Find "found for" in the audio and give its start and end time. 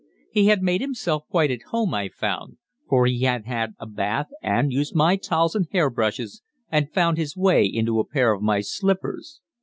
2.09-3.05